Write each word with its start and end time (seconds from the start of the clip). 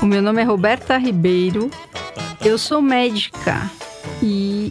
O 0.00 0.06
meu 0.06 0.22
nome 0.22 0.40
é 0.40 0.44
Roberta 0.44 0.96
Ribeiro, 0.96 1.68
eu 2.40 2.56
sou 2.56 2.80
médica 2.80 3.68
e 4.22 4.70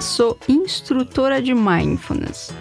sou 0.00 0.36
instrutora 0.48 1.40
de 1.40 1.54
mindfulness. 1.54 2.52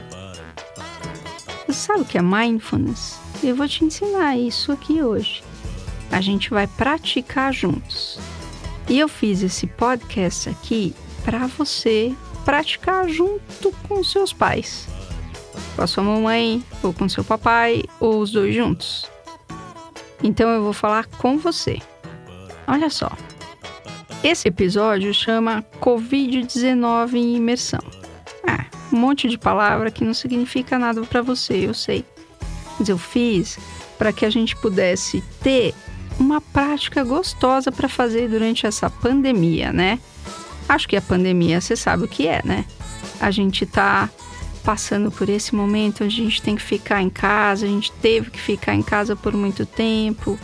Você 1.66 1.74
sabe 1.74 2.02
o 2.02 2.06
que 2.06 2.20
é 2.20 2.22
mindfulness? 2.22 3.20
Eu 3.44 3.56
vou 3.56 3.68
te 3.68 3.84
ensinar 3.84 4.38
isso 4.38 4.72
aqui 4.72 5.02
hoje. 5.02 5.44
A 6.12 6.22
gente 6.22 6.52
vai 6.52 6.68
praticar 6.68 7.52
juntos. 7.52 8.20
E 8.88 9.00
eu 9.00 9.08
fiz 9.08 9.42
esse 9.42 9.66
podcast 9.66 10.50
aqui 10.50 10.94
para 11.26 11.48
você 11.48 12.16
praticar 12.46 13.10
junto 13.10 13.72
com 13.88 14.04
seus 14.04 14.32
pais, 14.32 14.88
com 15.76 15.82
a 15.82 15.88
sua 15.88 16.04
mamãe, 16.04 16.64
ou 16.84 16.94
com 16.94 17.10
seu 17.10 17.24
papai, 17.24 17.86
ou 18.00 18.20
os 18.20 18.32
dois 18.32 18.54
juntos. 18.54 19.10
Então 20.24 20.50
eu 20.50 20.64
vou 20.64 20.74
falar 20.74 21.06
com 21.06 21.38
você. 21.38 21.80
Olha 22.68 22.90
só. 22.90 23.12
Esse 24.24 24.48
episódio 24.48 25.14
chama 25.14 25.66
Covid-19 25.80 27.16
em 27.16 27.36
imersão. 27.36 27.82
Ah, 28.48 28.66
um 28.94 28.98
monte 28.98 29.28
de 29.28 29.38
palavra 29.38 29.90
que 29.90 30.04
não 30.04 30.14
significa 30.14 30.78
nada 30.78 31.02
para 31.02 31.22
você, 31.22 31.66
eu 31.68 31.74
sei. 31.74 32.06
Mas 32.78 32.88
eu 32.88 32.98
fiz 32.98 33.58
para 33.98 34.14
que 34.14 34.26
a 34.26 34.30
gente 34.30 34.56
pudesse 34.56 35.24
ter 35.42 35.74
uma 36.20 36.40
prática 36.40 37.04
gostosa 37.04 37.72
para 37.72 37.90
fazer 37.90 38.30
durante 38.30 38.68
essa 38.68 38.90
pandemia, 38.90 39.74
né? 39.74 40.00
Acho 40.70 40.88
que 40.88 40.96
a 40.96 41.02
pandemia, 41.02 41.60
você 41.60 41.76
sabe 41.76 42.06
o 42.06 42.08
que 42.08 42.28
é, 42.28 42.42
né? 42.46 42.66
A 43.20 43.32
gente 43.32 43.66
tá 43.66 44.10
passando 44.62 45.12
por 45.12 45.30
esse 45.30 45.56
momento 45.56 46.04
onde 46.04 46.22
a 46.22 46.24
gente 46.24 46.42
tem 46.42 46.56
que 46.56 46.62
ficar 46.62 47.02
em 47.02 47.10
casa, 47.10 47.66
a 47.66 47.70
gente 47.70 47.92
teve 47.94 48.30
que 48.30 48.40
ficar 48.40 48.74
em 48.74 48.82
casa 48.82 49.16
por 49.16 49.34
muito 49.34 49.66
tempo. 49.66 50.40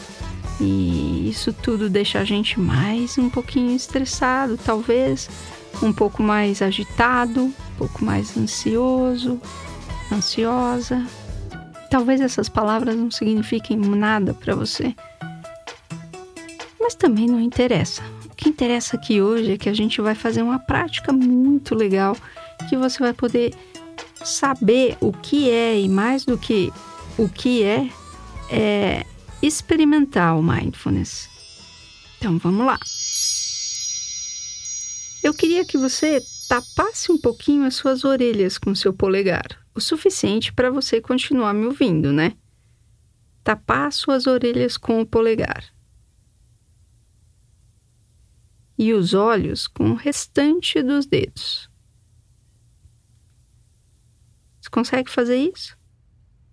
E 0.60 1.30
isso 1.30 1.54
tudo 1.54 1.90
deixa 1.90 2.20
a 2.20 2.24
gente 2.24 2.60
mais 2.60 3.18
um 3.18 3.30
pouquinho 3.30 3.76
estressado, 3.76 4.58
talvez 4.58 5.30
um 5.84 5.94
pouco 5.94 6.24
mais 6.24 6.62
agitado, 6.62 7.44
um 7.44 7.54
pouco 7.78 8.04
mais 8.04 8.36
ansioso, 8.36 9.40
ansiosa. 10.12 11.06
Talvez 11.90 12.20
essas 12.20 12.50
palavras 12.50 12.96
não 12.96 13.12
signifiquem 13.12 13.78
nada 13.78 14.34
para 14.34 14.56
você. 14.56 14.96
Mas 16.80 16.96
também 16.96 17.28
não 17.28 17.40
interessa. 17.40 18.02
O 18.26 18.36
que 18.36 18.50
interessa 18.50 18.98
aqui 18.98 19.22
hoje 19.22 19.54
é 19.54 19.58
que 19.58 19.70
a 19.70 19.74
gente 19.74 20.02
vai 20.02 20.16
fazer 20.16 20.42
uma 20.42 20.60
prática 20.60 21.14
muito 21.14 21.76
legal 21.76 22.18
que 22.68 22.76
você 22.76 23.00
vai 23.00 23.14
poder 23.14 23.54
saber 24.28 24.98
o 25.00 25.12
que 25.12 25.50
é 25.50 25.80
e 25.80 25.88
mais 25.88 26.26
do 26.26 26.38
que 26.38 26.72
o 27.18 27.28
que 27.28 27.64
é, 27.64 27.90
é 28.50 29.06
experimentar 29.42 30.38
o 30.38 30.44
mindfulness. 30.44 31.30
Então 32.18 32.38
vamos 32.38 32.66
lá. 32.66 32.80
Eu 35.24 35.34
queria 35.34 35.66
que 35.66 35.78
você 35.78 36.22
tapasse 36.48 37.12
um 37.12 37.18
pouquinho 37.18 37.66
as 37.66 37.76
suas 37.76 38.04
orelhas 38.04 38.58
com 38.58 38.74
seu 38.74 38.94
polegar, 38.94 39.66
o 39.74 39.82
suficiente 39.82 40.54
para 40.54 40.72
você 40.72 41.02
continuar 41.02 41.54
me 41.54 41.66
ouvindo, 41.66 42.14
né? 42.14 42.34
Tapar 43.44 43.92
suas 43.92 44.28
orelhas 44.28 44.78
com 44.78 45.02
o 45.02 45.06
polegar. 45.06 45.66
E 48.78 48.94
os 48.94 49.14
olhos 49.14 49.68
com 49.68 49.92
o 49.92 49.96
restante 49.96 50.82
dos 50.84 51.06
dedos. 51.06 51.70
Você 54.68 54.70
consegue 54.70 55.10
fazer 55.10 55.38
isso? 55.38 55.78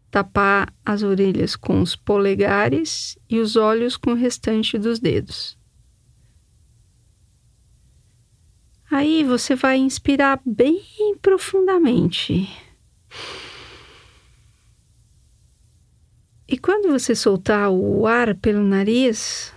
Tapar 0.08 0.72
as 0.84 1.02
orelhas 1.02 1.56
com 1.56 1.83
os 1.83 1.96
polegares 1.96 3.18
e 3.28 3.40
os 3.40 3.56
olhos 3.56 3.96
com 3.96 4.12
o 4.12 4.14
restante 4.14 4.78
dos 4.78 5.00
dedos. 5.00 5.58
Aí 8.89 9.24
você 9.24 9.56
vai 9.56 9.78
inspirar 9.78 10.40
bem 10.46 10.80
profundamente. 11.20 12.48
E 16.46 16.56
quando 16.56 16.92
você 16.92 17.16
soltar 17.16 17.68
o 17.70 18.06
ar 18.06 18.36
pelo 18.36 18.62
nariz, 18.62 19.52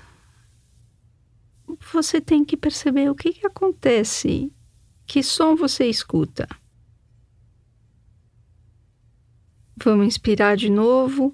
você 1.93 2.19
tem 2.19 2.43
que 2.43 2.57
perceber 2.57 3.11
o 3.11 3.15
que, 3.15 3.33
que 3.33 3.45
acontece, 3.45 4.51
que 5.05 5.21
som 5.21 5.55
você 5.55 5.85
escuta. 5.85 6.47
Vamos 9.87 10.05
inspirar 10.05 10.57
de 10.57 10.69
novo. 10.69 11.33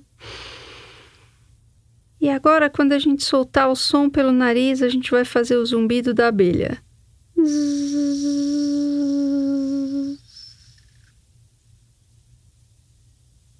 E 2.21 2.29
agora, 2.29 2.69
quando 2.69 2.91
a 2.93 2.99
gente 2.99 3.23
soltar 3.23 3.67
o 3.67 3.75
som 3.75 4.07
pelo 4.07 4.31
nariz, 4.31 4.83
a 4.83 4.89
gente 4.89 5.09
vai 5.09 5.25
fazer 5.25 5.57
o 5.57 5.65
zumbido 5.65 6.13
da 6.13 6.27
abelha. 6.27 6.77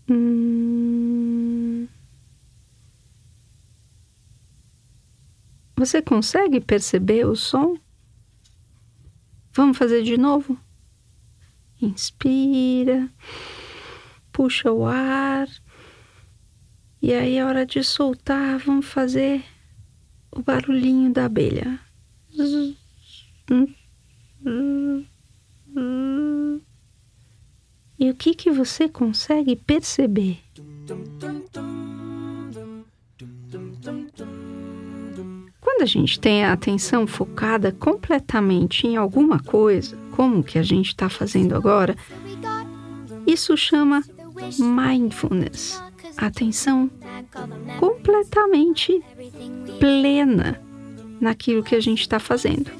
Hum. 0.08 1.88
Você 5.76 6.04
consegue 6.04 6.62
perceber 6.62 7.26
o 7.26 7.36
som? 7.36 7.76
Vamos 9.54 9.76
fazer 9.76 10.04
de 10.04 10.18
novo? 10.18 10.56
Inspira 11.82 13.10
puxa 14.34 14.72
o 14.72 14.86
ar. 14.86 15.48
E 17.02 17.14
aí, 17.14 17.40
a 17.40 17.46
hora 17.46 17.66
de 17.66 17.84
soltar, 17.84 18.58
vamos 18.58 18.88
fazer 18.88 19.44
o 20.32 20.42
barulhinho 20.42 21.14
da 21.14 21.26
abelha. 21.26 21.80
E 28.00 28.10
o 28.10 28.16
que 28.16 28.34
que 28.34 28.50
você 28.52 28.90
consegue 28.90 29.56
perceber? 29.56 30.40
Quando 35.62 35.82
a 35.82 35.86
gente 35.86 36.20
tem 36.20 36.44
a 36.44 36.54
atenção 36.54 37.06
focada 37.06 37.72
completamente 37.72 38.88
em 38.88 38.98
alguma 38.98 39.40
coisa, 39.40 39.98
como 40.12 40.44
que 40.44 40.58
a 40.58 40.64
gente 40.64 40.88
está 40.88 41.10
fazendo 41.10 41.56
agora, 41.56 41.96
isso 43.26 43.56
chama 43.56 44.04
mindfulness, 44.60 45.82
atenção 46.18 46.90
completamente 47.80 49.02
plena 49.80 50.62
naquilo 51.20 51.64
que 51.64 51.76
a 51.76 51.80
gente 51.80 52.02
está 52.02 52.20
fazendo. 52.20 52.72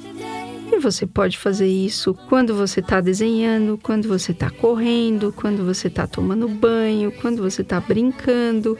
E 0.72 0.78
você 0.78 1.06
pode 1.06 1.38
fazer 1.38 1.68
isso 1.68 2.14
quando 2.28 2.54
você 2.54 2.80
está 2.80 3.00
desenhando, 3.00 3.78
quando 3.82 4.08
você 4.08 4.32
está 4.32 4.50
correndo, 4.50 5.32
quando 5.32 5.64
você 5.64 5.88
está 5.88 6.06
tomando 6.06 6.48
banho, 6.48 7.12
quando 7.12 7.42
você 7.42 7.62
está 7.62 7.80
brincando. 7.80 8.76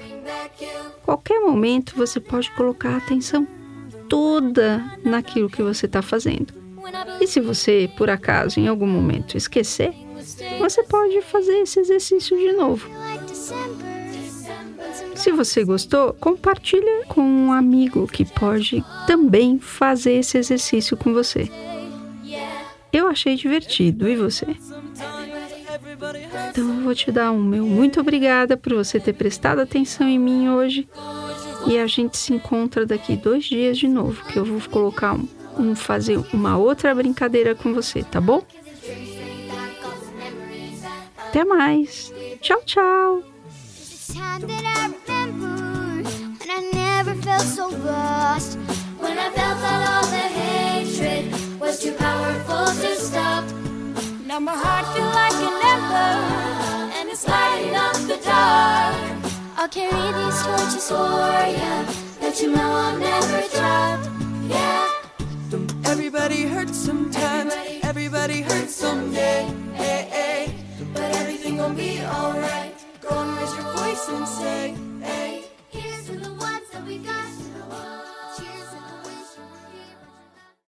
Qualquer 1.04 1.40
momento 1.40 1.94
você 1.96 2.18
pode 2.18 2.50
colocar 2.52 2.90
a 2.90 2.96
atenção 2.96 3.46
toda 4.08 4.98
naquilo 5.04 5.48
que 5.50 5.62
você 5.62 5.86
está 5.86 6.02
fazendo. 6.02 6.52
E 7.20 7.26
se 7.26 7.40
você, 7.40 7.90
por 7.96 8.10
acaso, 8.10 8.58
em 8.58 8.68
algum 8.68 8.86
momento 8.86 9.36
esquecer, 9.36 9.94
você 10.58 10.82
pode 10.84 11.20
fazer 11.22 11.58
esse 11.58 11.80
exercício 11.80 12.36
de 12.38 12.52
novo. 12.52 12.88
Se 15.14 15.30
você 15.32 15.64
gostou, 15.64 16.12
compartilha 16.14 17.04
com 17.08 17.22
um 17.22 17.52
amigo 17.52 18.06
que 18.06 18.24
pode 18.24 18.84
também 19.06 19.58
fazer 19.58 20.14
esse 20.14 20.38
exercício 20.38 20.96
com 20.96 21.12
você. 21.12 21.48
Eu 22.92 23.08
achei 23.08 23.34
divertido, 23.34 24.08
e 24.08 24.16
você? 24.16 24.46
Então 26.50 26.74
eu 26.74 26.82
vou 26.82 26.94
te 26.94 27.10
dar 27.10 27.32
um 27.32 27.42
meu 27.42 27.66
muito 27.66 28.00
obrigada 28.00 28.56
por 28.56 28.74
você 28.74 29.00
ter 29.00 29.12
prestado 29.14 29.60
atenção 29.60 30.08
em 30.08 30.18
mim 30.18 30.48
hoje. 30.48 30.88
E 31.66 31.78
a 31.78 31.86
gente 31.86 32.16
se 32.16 32.32
encontra 32.32 32.84
daqui 32.84 33.16
dois 33.16 33.44
dias 33.44 33.78
de 33.78 33.88
novo, 33.88 34.24
que 34.26 34.38
eu 34.38 34.44
vou 34.44 34.60
colocar 34.70 35.14
um, 35.14 35.26
um 35.58 35.74
fazer 35.74 36.20
uma 36.32 36.58
outra 36.58 36.94
brincadeira 36.94 37.54
com 37.54 37.72
você, 37.72 38.02
tá 38.02 38.20
bom? 38.20 38.44
Até 41.34 41.44
mais. 41.44 42.12
Tchau, 42.40 42.60
tchau. 42.64 43.24
Now 54.28 54.38
my 54.38 54.52
heart 54.52 54.86
feels 54.94 55.14
like 55.14 55.32
an 55.34 55.58
ember, 55.74 56.14
and 57.00 57.08
it's 57.10 57.26
lighting 57.26 57.74
up 57.74 57.96
the 58.06 58.16
dark. 58.24 58.94
I'll 59.56 59.68
carry 59.68 60.12
these 60.12 60.40
torches 60.40 60.88
for 60.88 60.96
ya, 60.96 61.93
be 71.76 72.00
alright. 72.00 72.74
Go 73.00 73.08
and 73.10 73.36
raise 73.36 73.54
your 73.56 73.72
voice 73.72 74.08
and 74.08 74.28
say, 74.28 74.74
hey. 75.02 75.33